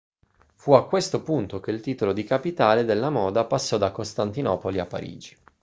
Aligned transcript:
fu 0.55 0.71
a 0.73 0.87
questo 0.87 1.21
punto 1.21 1.59
che 1.59 1.69
il 1.69 1.79
titolo 1.79 2.11
di 2.11 2.23
capitale 2.23 2.85
della 2.85 3.11
moda 3.11 3.45
passò 3.45 3.77
da 3.77 3.91
costantinopoli 3.91 4.79
a 4.79 4.87
parigi 4.87 5.37